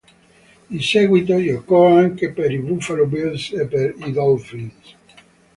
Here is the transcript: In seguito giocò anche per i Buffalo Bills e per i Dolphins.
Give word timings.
In 0.71 0.81
seguito 0.81 1.39
giocò 1.39 1.95
anche 1.95 2.31
per 2.31 2.49
i 2.51 2.57
Buffalo 2.57 3.05
Bills 3.05 3.51
e 3.51 3.67
per 3.67 3.93
i 4.03 4.11
Dolphins. 4.11 4.73